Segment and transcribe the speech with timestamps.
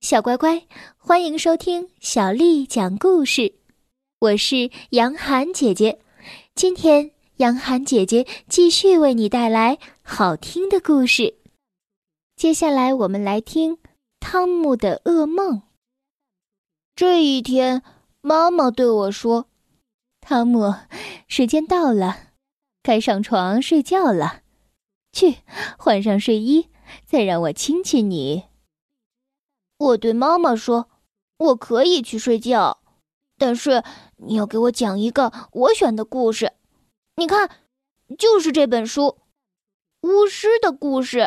[0.00, 0.66] 小乖乖，
[0.96, 3.56] 欢迎收听小丽讲故事。
[4.18, 6.00] 我是杨涵姐姐，
[6.54, 11.36] 今天杨涵姐姐继续为你带来好听的故事。
[12.34, 13.76] 接下来，我们来听
[14.18, 15.58] 《汤姆的噩梦》。
[16.96, 17.82] 这一天，
[18.22, 19.48] 妈妈对我说
[20.22, 20.74] ：“汤姆，
[21.28, 22.30] 时间到了，
[22.82, 24.40] 该上床睡觉了。
[25.12, 25.36] 去
[25.76, 26.68] 换上睡衣，
[27.04, 28.44] 再让我亲亲你。”
[29.80, 30.90] 我对妈妈说
[31.38, 32.82] ：“我可以去睡觉，
[33.38, 33.82] 但是
[34.16, 36.52] 你要给我讲一个我选的故事。
[37.16, 37.50] 你看，
[38.18, 39.16] 就是这本书，
[40.06, 41.18] 《巫师的故事》。”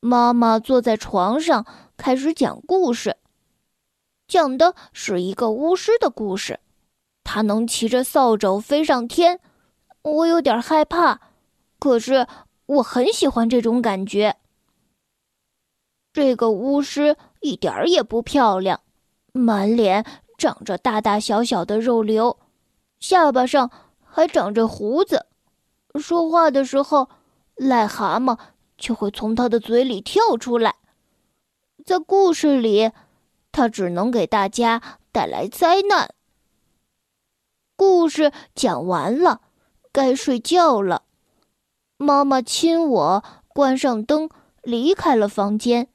[0.00, 1.64] 妈妈坐在床上
[1.96, 3.16] 开始讲故事，
[4.28, 6.60] 讲的是一个巫师的故事。
[7.24, 9.40] 他能骑着扫帚飞上天，
[10.02, 11.18] 我有点害怕，
[11.78, 12.26] 可是
[12.66, 14.36] 我很喜欢这种感觉。
[16.12, 18.80] 这个巫师一点儿也不漂亮，
[19.32, 20.04] 满脸
[20.36, 22.38] 长着大大小小的肉瘤，
[23.00, 23.70] 下巴上
[24.04, 25.26] 还长着胡子，
[25.94, 27.08] 说话的时候，
[27.56, 28.38] 癞蛤蟆
[28.76, 30.74] 就会从他的嘴里跳出来。
[31.84, 32.90] 在故事里，
[33.50, 36.14] 他只能给大家带来灾难。
[37.74, 39.40] 故事讲完了，
[39.90, 41.02] 该睡觉了。
[41.96, 44.28] 妈妈亲我，关上灯，
[44.62, 45.88] 离开了房间。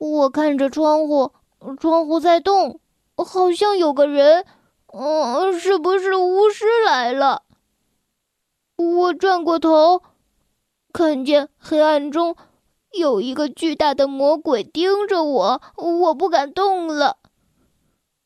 [0.00, 1.32] 我看着窗户，
[1.78, 2.80] 窗户在动，
[3.16, 4.46] 好像有个人。
[4.86, 7.42] 嗯，是不是巫师来了？
[8.76, 10.02] 我转过头，
[10.90, 12.34] 看见黑暗中
[12.92, 17.18] 有一个巨大的魔鬼盯着我，我不敢动了。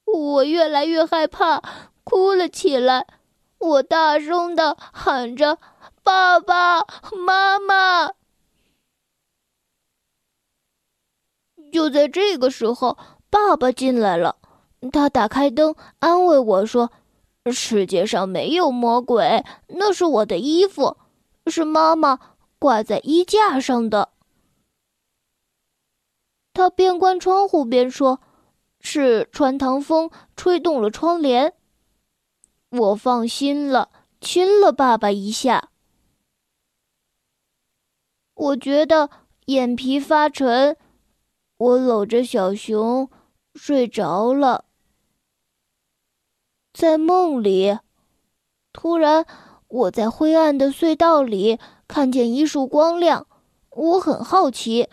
[0.05, 1.61] 我越来越害怕，
[2.05, 3.09] 哭了起来。
[3.59, 5.59] 我大声的喊着
[6.05, 6.85] ：“爸爸
[7.27, 8.13] 妈妈！”
[11.75, 12.97] 就在这个时候，
[13.29, 14.37] 爸爸进来了。
[14.93, 16.93] 他打开灯，安慰我说
[17.51, 20.97] ：“世界上没有魔鬼，那是我的衣服，
[21.49, 22.21] 是妈妈
[22.61, 24.11] 挂在衣架上的。”
[26.55, 28.21] 他边关窗户边说
[28.79, 31.55] ：“是穿堂风吹动了窗帘。”
[32.71, 33.91] 我放心了，
[34.21, 35.71] 亲了爸爸一下。
[38.35, 39.11] 我觉得
[39.47, 40.77] 眼皮发沉。
[41.57, 43.09] 我搂着小熊
[43.55, 44.65] 睡着了，
[46.73, 47.79] 在梦里，
[48.73, 49.25] 突然
[49.69, 53.29] 我在灰暗的隧道里看见一束光亮，
[53.71, 54.89] 我很好奇，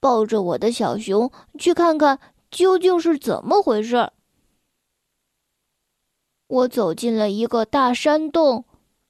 [0.00, 2.18] 抱着我的小熊去看看
[2.50, 4.10] 究竟是怎么回事。
[6.46, 8.64] 我走进了一个大山洞，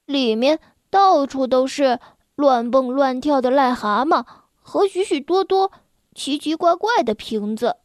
[0.05, 0.59] 里面
[0.89, 2.01] 到处都是
[2.35, 4.25] 乱蹦乱跳的癞蛤蟆
[4.61, 5.71] 和许许多多。
[6.13, 7.77] 奇奇怪怪的瓶子。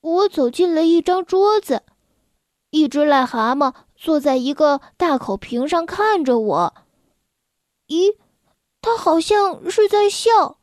[0.00, 1.82] 我走进了一张桌子，
[2.70, 6.74] 一只癞蛤蟆坐在一个大口瓶上看着我。
[7.88, 8.16] 咦，
[8.80, 10.58] 它好像是在笑。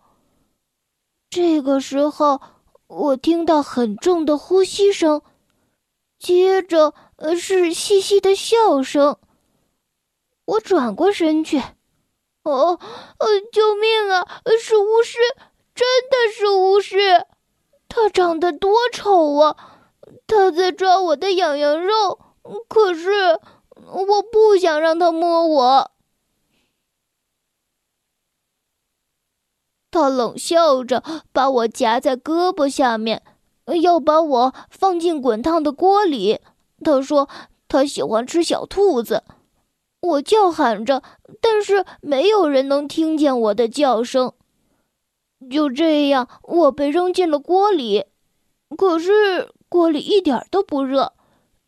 [1.30, 2.40] 这个时候，
[2.88, 5.22] 我听到很重的呼吸声，
[6.20, 6.94] 接着
[7.38, 9.18] 是细细的笑声。
[10.46, 11.58] 我转过身去，
[12.44, 12.80] 哦，
[13.18, 14.42] 呃，救命啊！
[14.62, 15.18] 是巫师。
[15.76, 17.26] 真的是巫师，
[17.90, 19.56] 他长得多丑啊！
[20.28, 22.20] 他在抓我的痒痒肉，
[22.68, 23.40] 可是
[23.74, 25.92] 我不想让他摸我。
[29.90, 33.24] 他冷笑着把我夹在胳膊下面，
[33.82, 36.40] 要把我放进滚烫的锅里。
[36.84, 37.30] 他说
[37.68, 39.24] 他喜欢吃小兔子。
[40.02, 41.02] 我叫喊着，
[41.40, 44.34] 但是没有人能听见我的叫声。
[45.50, 48.06] 就这样，我被扔进了锅里，
[48.78, 51.14] 可是锅里一点都不热，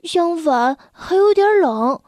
[0.03, 2.01] 相反还有点冷。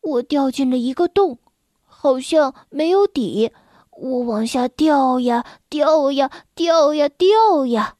[0.00, 1.38] 我掉进了一个洞，
[1.84, 3.52] 好像没有底。
[3.90, 7.96] 我往下掉呀，掉呀，掉呀，掉呀！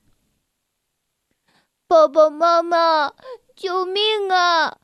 [1.88, 3.14] 爸爸妈妈，
[3.56, 4.78] 救命啊！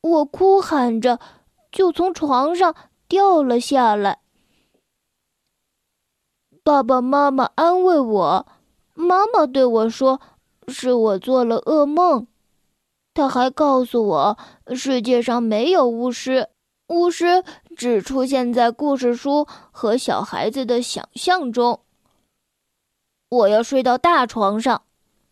[0.00, 1.18] 我哭喊着，
[1.72, 2.74] 就从床上
[3.08, 4.21] 掉了下来。
[6.64, 8.46] 爸爸妈妈安慰我，
[8.94, 10.20] 妈妈对我说
[10.68, 12.28] ：“是我做了噩梦。”
[13.14, 14.38] 他还告诉我，
[14.74, 16.48] 世界上没有巫师，
[16.86, 17.42] 巫师
[17.76, 21.80] 只出现在故事书和小孩子的想象中。
[23.28, 24.82] 我要睡到大床上，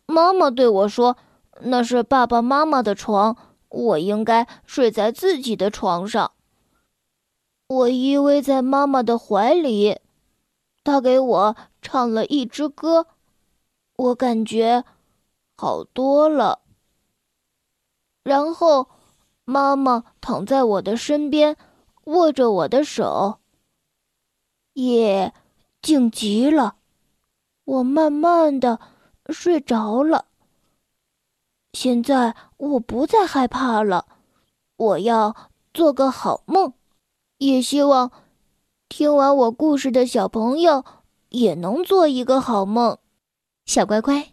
[0.06, 1.16] 妈妈对我说
[1.62, 3.36] ：“那是爸爸妈妈的床，
[3.68, 6.32] 我应该睡在自己的床上。”
[7.68, 10.00] 我依偎在妈妈的怀里。
[10.90, 13.06] 他给我唱了一支歌，
[13.94, 14.84] 我感觉
[15.56, 16.62] 好多了。
[18.24, 18.88] 然后，
[19.44, 21.56] 妈妈躺在我的身边，
[22.06, 23.38] 握着我的手。
[24.72, 25.32] 夜
[25.80, 26.76] 静极了，
[27.64, 28.80] 我慢慢的
[29.28, 30.26] 睡着了。
[31.72, 34.06] 现在我不再害怕了，
[34.76, 35.36] 我要
[35.72, 36.72] 做个好梦，
[37.38, 38.10] 也希望。
[38.90, 40.84] 听完我故事的小朋友
[41.28, 42.98] 也能做一个好梦，
[43.64, 44.32] 小乖乖，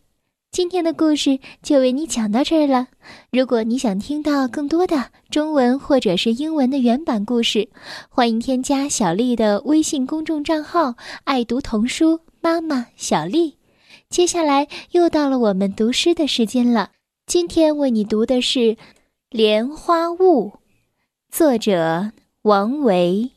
[0.52, 2.88] 今天的故事就为你讲到这儿了。
[3.32, 7.70] 如果你想听到更多的中文或者是英文的原版故事，
[8.10, 13.58] 欢迎添加小丽的微信公众账号“爱读童书妈妈小丽”。
[14.10, 16.90] 接下来又到了我们读诗的时间了，
[17.28, 18.60] 今天为你读的是
[19.30, 20.50] 《莲花坞》，
[21.30, 22.12] 作者
[22.42, 23.37] 王维。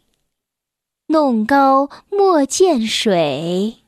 [1.11, 3.79] 弄篙莫溅水，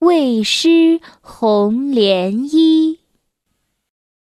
[0.00, 3.01] 畏湿红莲衣。